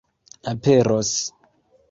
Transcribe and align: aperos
aperos 0.51 1.13